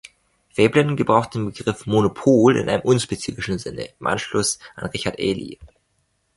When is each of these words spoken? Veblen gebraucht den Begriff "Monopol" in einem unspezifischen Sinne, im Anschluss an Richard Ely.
Veblen 0.55 0.95
gebraucht 0.97 1.35
den 1.35 1.45
Begriff 1.45 1.85
"Monopol" 1.85 2.57
in 2.57 2.69
einem 2.69 2.81
unspezifischen 2.81 3.59
Sinne, 3.59 3.89
im 3.99 4.07
Anschluss 4.07 4.57
an 4.73 4.87
Richard 4.89 5.19
Ely. 5.19 5.59